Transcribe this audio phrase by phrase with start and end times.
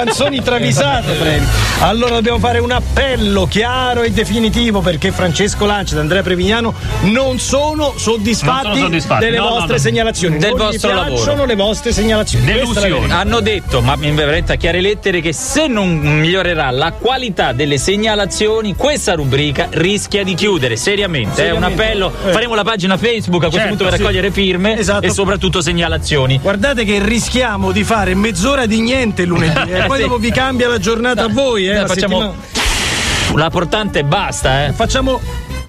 [0.00, 1.44] Canzoni travisate, Previ.
[1.80, 7.40] Allora dobbiamo fare un appello chiaro e definitivo perché Francesco Lancia ed Andrea Prevignano non
[7.40, 9.24] sono soddisfatti, Non sono soddisfatti.
[9.24, 9.78] delle No, no, vostre no.
[9.80, 10.38] segnalazioni.
[10.38, 11.44] Del non vostro lavoro.
[11.46, 12.44] le vostre segnalazioni.
[12.44, 13.18] Verità.
[13.18, 17.76] Hanno detto, ma in veramente a chiare lettere, che se non migliorerà la qualità delle
[17.78, 20.76] segnalazioni, questa rubrica rischia di chiudere.
[20.76, 21.82] Seriamente, è un Seriamente.
[21.82, 22.12] appello.
[22.24, 22.30] Eh.
[22.30, 23.98] Faremo la pagina Facebook a questo Certo, punto per sì.
[23.98, 25.04] raccogliere firme Esatto.
[25.06, 26.38] e soprattutto segnalazioni.
[26.40, 30.02] Guardate che rischiamo di fare mezz'ora di niente lunedì e poi Sì.
[30.04, 31.64] dopo vi cambia la giornata a voi.
[31.64, 34.72] Eh, Dai, la facciamo- settimana- L'importante basta, eh.
[34.72, 35.20] facciamo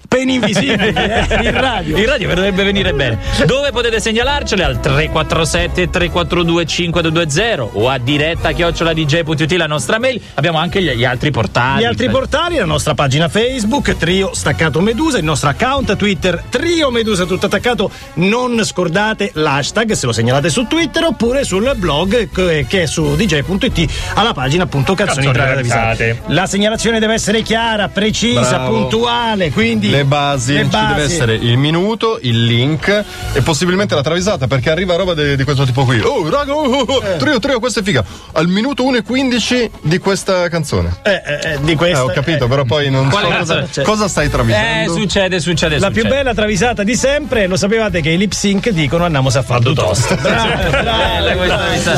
[0.10, 1.96] peni invisibili eh, in radio.
[1.98, 3.20] In radio dovrebbe venire bene.
[3.46, 4.64] Dove potete segnalarcele?
[4.64, 10.20] Al 347 342 5220 o a diretta chiocciola dj.it la nostra mail.
[10.34, 11.82] Abbiamo anche gli, gli altri portali.
[11.82, 16.90] Gli altri portali, la nostra pagina Facebook, Trio Staccato Medusa, il nostro account Twitter, Trio
[16.90, 17.90] Medusa tutto attaccato.
[18.16, 22.30] Non scordate l'hashtag se lo segnalate su Twitter oppure sul blog
[22.68, 25.96] che è su dj.it alla pagina appunto canzoni Canzoni travisate.
[25.96, 26.34] travisate.
[26.34, 28.72] La segnalazione deve essere chiara, precisa, Bravo.
[28.82, 30.94] puntuale, quindi Le basi, le ci basi.
[30.94, 35.44] deve essere il minuto, il link e possibilmente la travisata perché arriva roba de- di
[35.44, 36.00] questo tipo qui.
[36.00, 38.04] Oh, raga, oh, oh, oh, trio, trio, questa è figa.
[38.34, 40.98] Al minuto 1 e 15 di questa canzone.
[41.04, 42.04] Eh, eh, eh, di Eh, questa.
[42.04, 42.48] ho capito, eh.
[42.48, 43.68] però poi non so cosa?
[43.72, 44.94] Cioè- cosa stai Eh, travisando.
[44.96, 45.80] succede, succede.
[45.80, 46.16] La più succede.
[46.16, 49.44] bella travisata di sempre, lo sapevate che i lip sync dicono andiamo a.
[49.50, 49.74] Bravi,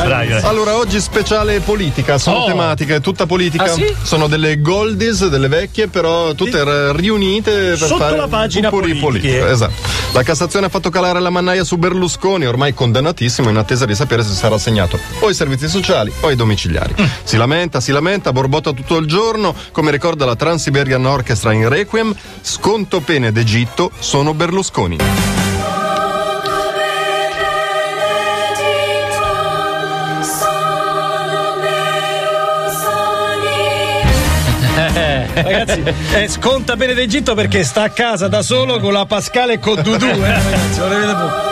[0.06, 0.34] bravi.
[0.44, 2.46] Allora, oggi speciale politica, sono Oh.
[2.46, 3.64] tematiche, tutta politica.
[3.66, 3.94] Ah, sì?
[4.04, 9.50] Sono delle goldies, delle vecchie, però tutte riunite per Sotto la pagina puri politiche.
[9.50, 9.74] Esatto.
[10.14, 14.24] La Cassazione ha fatto calare la mannaia su Berlusconi, ormai condannatissimo, in attesa di sapere
[14.24, 16.96] se sarà assegnato o ai servizi sociali o ai domiciliari.
[17.00, 17.06] Mm.
[17.24, 22.14] Si lamenta, si lamenta, borbotta tutto il giorno, come ricorda la Trans-Siberian Orchestra in Requiem,
[22.42, 25.41] sconto pene d'Egitto sono Berlusconi.
[35.34, 35.84] Ragazzi,
[36.16, 39.82] eh, sconta bene d'Egitto perché sta a casa da solo con la Pascale e con
[39.82, 40.06] Dudu.
[40.06, 41.51] Eh, ragazzi, lo vedete.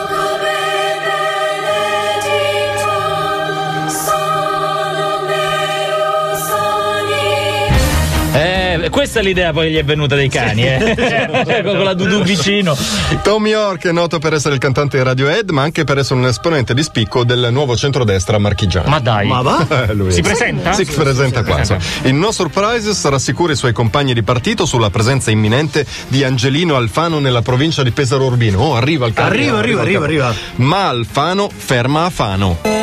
[8.99, 11.61] Questa è l'idea poi gli è venuta dei cani, eh.
[11.63, 12.75] con la Dudu vicino.
[13.23, 16.25] Tom York è noto per essere il cantante di Radiohead, ma anche per essere un
[16.25, 18.89] esponente di spicco del nuovo centrodestra marchigiano.
[18.89, 19.27] Ma dai.
[19.27, 19.67] Ma va?
[19.87, 20.11] Eh, lui.
[20.11, 20.73] Si presenta?
[20.73, 21.59] Si presenta qua.
[21.59, 21.79] insomma.
[22.03, 27.19] In No Surprises rassicura i suoi compagni di partito sulla presenza imminente di Angelino Alfano
[27.19, 28.59] nella provincia di Pesaro Urbino.
[28.59, 29.29] Oh, arriva il carro.
[29.29, 30.11] Arriva, arriva, arriva, carro.
[30.11, 30.35] arriva.
[30.55, 32.57] Ma Alfano ferma Afano.
[32.63, 32.78] Non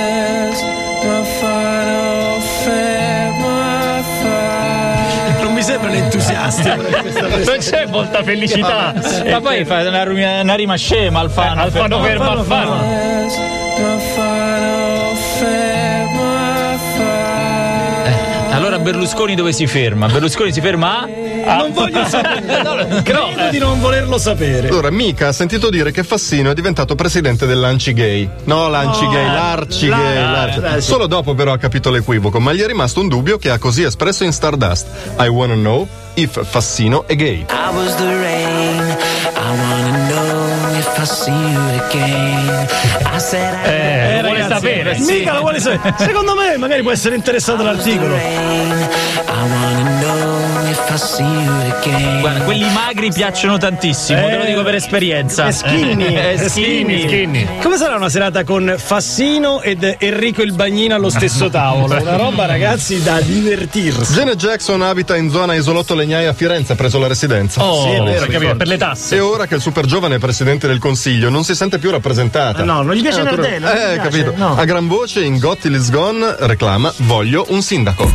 [7.01, 8.93] questa Non c'è molta felicità.
[9.31, 11.61] Ma poi fa una, rima- una rima scema Alfano.
[11.63, 13.56] Alfano fermo Alfano.
[18.87, 20.07] Berlusconi dove si ferma?
[20.07, 21.01] Berlusconi si ferma
[21.45, 21.57] a.
[21.57, 23.03] Non voglio sapere.
[23.03, 24.69] Credo di non volerlo sapere.
[24.69, 28.29] Allora, mica ha sentito dire che Fassino è diventato presidente dell'Anci Gay.
[28.45, 30.15] No, l'Anci Gay, l'Arci la- Gay.
[30.15, 30.81] la- l'Arci- la- sì.
[30.83, 33.83] Solo dopo però ha capito l'equivoco, ma gli è rimasto un dubbio che ha così
[33.83, 34.87] espresso in Stardust.
[35.19, 37.45] I wanna know if Fassino è gay.
[37.51, 38.97] I was the rain.
[39.35, 40.16] I wanna know
[40.97, 42.67] if I see you again.
[43.05, 44.97] I said I Eh, vuole ragazzi, sapere.
[45.01, 45.95] Mica lo vuole sapere.
[45.99, 47.83] Secondo me magari può essere interessato was
[52.21, 55.47] Guarda, quelli magri piacciono tantissimo, te lo dico per esperienza.
[55.47, 56.39] È skinny.
[56.49, 57.07] Skinny.
[57.09, 57.47] Skinny.
[57.61, 62.01] Come sarà una serata con Fassino ed Enrico il Bagnino allo stesso tavolo?
[62.01, 64.13] Una roba, ragazzi, da divertirsi.
[64.15, 67.65] Janet Jackson abita in zona Isolotto Legnai a Firenze, ha preso la residenza.
[67.65, 69.17] Oh, Sì, è vero, Per capire, per le tasse.
[69.17, 72.63] E ora che il super giovane presidente del consiglio non si sente più rappresentata.
[72.63, 74.33] Eh, no, non gli piace natura- Nardella, Eh, piace, capito.
[74.37, 74.57] no.
[74.57, 78.11] A gran voce in Gotti is Gone reclama Voglio un sindaco.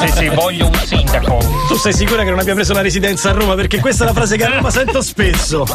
[0.00, 1.38] Sì, sì, voglio un sindaco.
[1.68, 3.54] Tu sei sicura che non abbia preso la residenza a Roma?
[3.54, 5.66] Perché questa è la frase che a Roma sento spesso.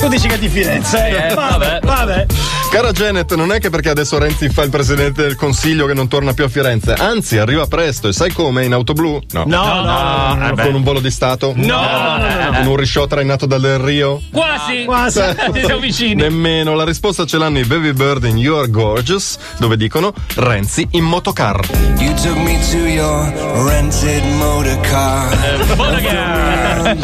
[0.00, 1.30] Tu dici che è di Firenze, eh?
[1.30, 2.26] Eh, vabbè, vabbè.
[2.70, 6.06] Cara Janet, non è che perché adesso Renzi fa il presidente del consiglio che non
[6.08, 8.64] torna più a Firenze, anzi arriva presto e sai come?
[8.64, 9.20] In auto blu?
[9.32, 9.44] No.
[9.46, 10.34] No, no, no.
[10.34, 10.62] no, eh.
[10.62, 11.52] Con un volo di Stato?
[11.56, 12.50] No, no, no.
[12.58, 14.22] Con un risciò trainato dal Del Rio?
[14.30, 14.84] Quasi.
[14.84, 15.20] Quasi.
[15.64, 16.14] Siamo vicini.
[16.14, 20.86] Nemmeno, la risposta ce l'hanno i Baby Bird in You Are Gorgeous, dove dicono Renzi
[20.92, 21.58] in motocar.
[21.98, 23.32] You took me to your
[23.66, 25.74] rented motor car.
[25.74, 26.94] Buona gara.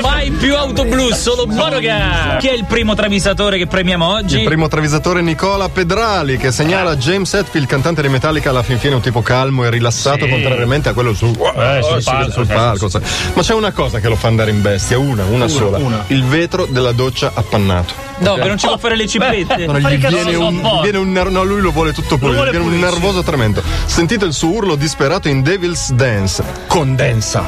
[0.00, 2.36] Mai più più auto blu, solo Monoga.
[2.40, 4.38] Chi è il primo travisatore che premiamo oggi?
[4.38, 8.94] Il primo travisatore Nicola Pedrali che segnala James Hetfield, cantante di Metallica, alla fin fine
[8.94, 10.30] un tipo calmo e rilassato, Sì.
[10.30, 13.02] contrariamente a quello sul, Eh, sul sì, palco, sul sì, palco, sai.
[13.34, 15.78] Ma c'è una cosa che lo fa andare in bestia, una, una, sola.
[15.78, 16.04] una.
[16.06, 17.94] Il vetro della doccia appannato.
[18.18, 19.66] No, che non ci può fare le cippette.
[19.66, 22.16] No, gli cazzo viene so un, gli viene un ner- no, lui lo vuole tutto
[22.16, 23.00] pulito, vuole gli viene un pulissimo.
[23.00, 23.60] nervoso tremendo.
[23.86, 26.44] Sentite il suo urlo disperato in Devil's Dance.
[26.68, 27.42] Condensa.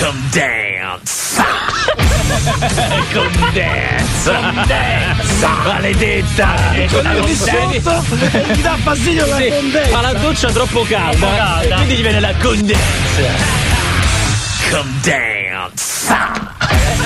[0.00, 1.46] Condensa.
[3.12, 4.40] Condensa.
[4.40, 5.48] Condensa.
[5.64, 6.54] Maledetta.
[6.90, 8.02] Condensa.
[8.52, 9.88] Ti dà fastidio la Sì, condensa.
[9.88, 11.62] fa la doccia troppo calda, calda.
[11.62, 12.84] e quindi gli viene la condensa.
[14.70, 16.54] Condensa.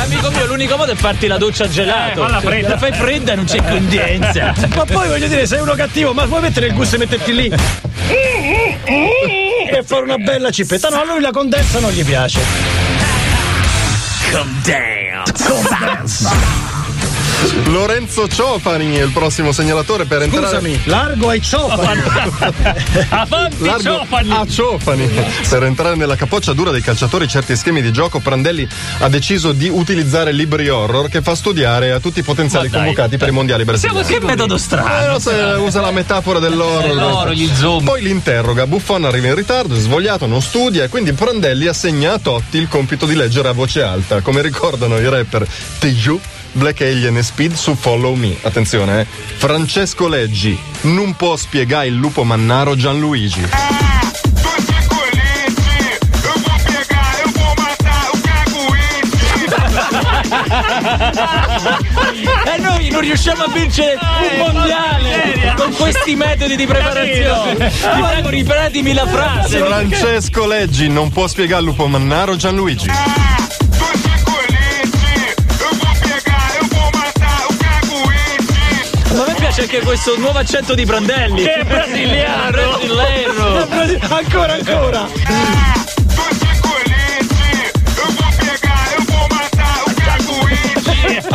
[0.02, 2.24] Amico mio, l'unico modo è farti la doccia gelato.
[2.24, 2.68] Eh, falla fredda.
[2.70, 4.54] La fai fredda e non c'è condensa.
[4.74, 7.52] Ma poi voglio dire, sei uno cattivo, ma puoi mettere il gusto e metterti lì
[9.72, 10.88] e fare una bella cippetta.
[10.88, 12.40] No, a lui la condensa non gli piace.
[14.30, 16.30] Condensa.
[17.66, 20.46] Lorenzo Ciofani è il prossimo segnalatore per entrare.
[20.46, 22.02] Scusami, largo ai ciofani.
[23.08, 24.30] Avanti, Largo Ciofani.
[24.32, 25.08] a Ciofani.
[25.48, 28.66] Per entrare nella capoccia dura dei calciatori certi schemi di gioco, Prandelli
[28.98, 32.80] ha deciso di utilizzare libri horror che fa studiare a tutti i potenziali dai.
[32.80, 34.04] convocati per i mondiali brasiliani.
[34.06, 35.12] Che metodo Eh, strano.
[35.12, 36.86] lo sai, usa la metafora dell'oro.
[36.88, 37.84] Dell'oro, gli zoom.
[37.84, 38.66] Poi li interroga.
[38.66, 42.68] Buffon arriva in ritardo, è svogliato, non studia e quindi Prandelli assegna a Totti il
[42.68, 45.46] compito di leggere a voce alta, come ricordano i rapper
[45.78, 46.20] Teju,
[46.52, 48.36] Black Alien e Speed su Follow Me.
[48.42, 49.06] Attenzione, eh.
[49.36, 53.48] Francesco Leggi non può spiegare il lupo mannaro Gianluigi.
[62.44, 67.70] E noi non riusciamo a vincere un mondiale con questi metodi di preparazione.
[67.70, 69.58] Ti prego, ripetimi la frase.
[69.58, 72.90] Francesco Leggi non può spiegare il lupo mannaro Gianluigi.
[79.70, 81.44] Anche questo nuovo accento di Brandelli.
[81.44, 82.50] Che è brasiliano.
[82.50, 83.68] Brasiliano.
[84.16, 85.79] ancora, ancora.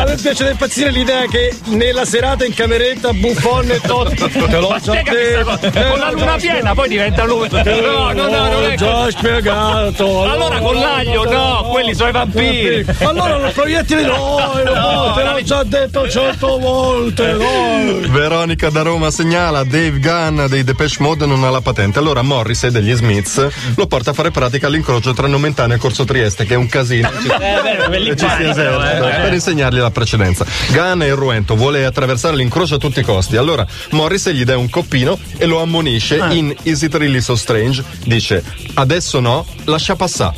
[0.05, 4.75] Me piace da impazzire l'idea che nella serata in cameretta Buffon e Totti te l'ho
[4.81, 7.49] già detto, Con la luna piena poi diventa lui.
[7.85, 10.23] No, no, no, non L'ho è già spiegato.
[10.29, 12.85] Allora con l'aglio, no, quelli sono i vampiri.
[12.99, 17.99] Allora lo proiettili no, no, te l'ho già detto cento volte, no.
[18.09, 21.99] Veronica da Roma segnala Dave Gunn dei Depeche Mode non ha la patente.
[21.99, 26.45] Allora Morrissey degli Smiths lo porta a fare pratica all'incrocio tra Nomentano e Corso Trieste,
[26.45, 27.09] che è un casino.
[27.21, 29.21] Ci- Eh, beh, ci si esercita, eh.
[29.21, 30.45] per insegnargli la precedenza.
[30.71, 33.37] Gunn è irruento, vuole attraversare l'incrocio a tutti i costi.
[33.37, 37.81] Allora Morrissey gli dà un coppino e lo ammonisce in Is It Really So Strange?
[38.03, 38.43] Dice
[38.73, 40.35] adesso no, lascia passare.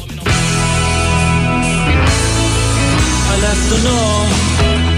[3.34, 4.26] Adesso no,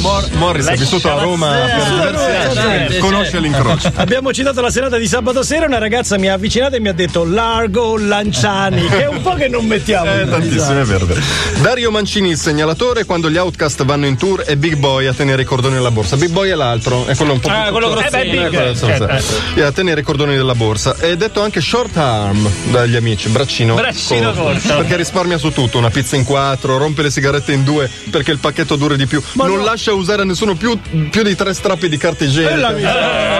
[0.00, 3.90] Mor- Morrissey è vissuto a Roma per diversi anni, sì, conosce l'incrocio.
[3.94, 6.92] Abbiamo citato la serata di sabato sera, una ragazza mi ha avvicinato e mi ha
[6.92, 10.10] detto Largo Lanciani, che è un po' che non mettiamo.
[10.12, 11.20] Eh, in tantissime verde.
[11.60, 15.42] Dario Mancini, il segnalatore, quando gli Outcast vanno in tour e Big Boy a tenere
[15.42, 16.16] i cordoni nella borsa.
[16.16, 17.98] Big Boy è l'altro, è quello un po' Ah, più quello.
[17.98, 19.22] Eh, beh, quello, Big, insomma, eh.
[19.54, 20.96] E a tenere i cordoni della borsa.
[20.96, 23.74] È detto anche short arm dagli amici, braccino.
[23.74, 24.76] Braccino corto.
[24.76, 28.38] Perché risparmia su tutto, una pizza in quattro, rompe le sigarette in due perché il
[28.38, 29.22] pacchetto dura di più.
[29.34, 29.64] non no.
[29.64, 30.78] lascia usare a nessuno più,
[31.10, 32.68] più di tre strappi di carta igienica.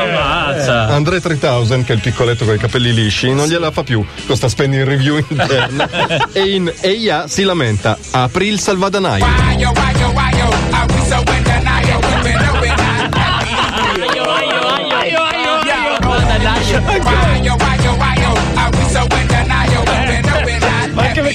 [0.02, 0.88] Ammazza.
[0.88, 4.36] Andre 3000, che è il piccoletto con i capelli lisci, non gliela fa più con
[4.36, 5.88] sta spending review interna.
[6.32, 9.24] e in EIA si lamenta: apri il salvadanaio.
[9.24, 10.56] Why yo, why yo, why yo,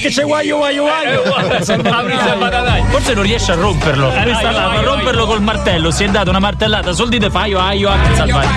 [0.02, 1.22] perché c'è guaio guaio guaio.
[2.90, 4.08] Forse non riesce a romperlo.
[4.10, 5.90] Questa aio, là, aio, a romperlo col martello.
[5.92, 8.48] Si è dato una martellata sul dito e fa aio aio a salvare.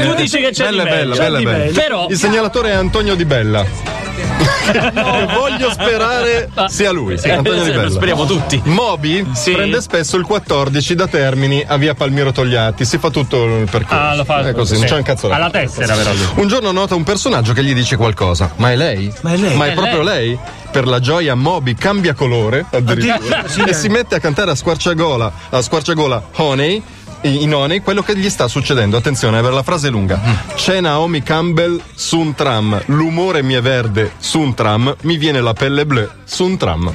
[0.00, 1.72] tu dici che c'è bella, di bella, bella, bella.
[1.72, 3.99] Però Il segnalatore è Antonio Di Bella.
[4.20, 4.92] Che
[5.34, 7.90] voglio sperare sia lui, Antonio Di Eh, lo Bella.
[7.90, 8.60] speriamo tutti.
[8.64, 9.52] Moby Sì.
[9.52, 13.94] prende spesso il 14 da Termini a via Palmiro Togliatti, si fa tutto il percorso.
[14.02, 14.80] Ah, lo fa È così, sì.
[14.80, 16.10] non c'è un cazzo da Alla tessera, però.
[16.36, 18.52] Un giorno nota un personaggio che gli dice qualcosa.
[18.56, 19.12] Ma è lei?
[19.22, 19.56] Ma è lei.
[19.56, 20.38] Ma è È proprio lei?
[20.70, 23.72] Per la gioia Moby cambia colore addirittura sì, e eh.
[23.72, 26.80] si mette a cantare a squarciagola, a squarciagola Honey
[27.22, 28.96] i, i noni quello che gli sta succedendo.
[28.96, 30.20] Attenzione, per la frase è lunga.
[30.54, 35.40] C'è Naomi Campbell su un tram, l'umore mi è verde su un tram, mi viene
[35.40, 36.92] la pelle blu su un tram.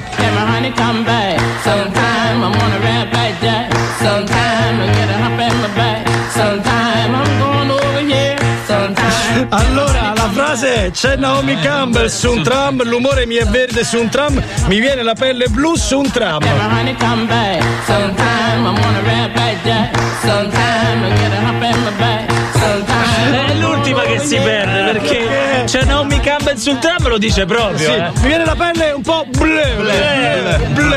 [10.55, 14.79] Frase c'è Naomi Campbell su un tram, l'umore mi è verde su un tram, mi
[14.79, 16.39] viene la pelle blu su un tram.
[16.39, 17.63] Can my honey come back?
[17.85, 19.95] Sometime I wanna rap like that.
[20.21, 22.31] Sometime I get a hop in my back.
[22.53, 23.47] Sometime.
[23.47, 27.77] È l'ultima che si perde perché c'è Naomi Campbell sul tram lo dice proprio.
[27.77, 28.12] Sì, eh.
[28.21, 30.95] mi viene la pelle un po' blu, blu, blu.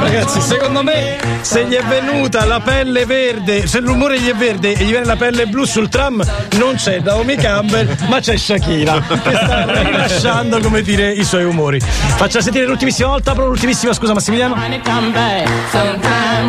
[0.00, 4.72] Ragazzi, secondo me, se gli è venuta la pelle verde, se l'umore gli è verde
[4.72, 6.22] e gli viene la pelle blu sul tram,
[6.58, 11.80] non c'è Naomi Campbell, ma c'è Shakira, che sta rilasciando, come dire, i suoi umori.
[11.80, 14.54] Faccia sentire l'ultimissima volta, però l'ultimissima, scusa Massimiliano.
[15.70, 16.46] Sometime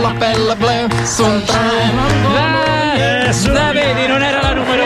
[0.00, 0.88] la pelle blu.
[2.94, 4.81] Eh, la vedi, non era la numero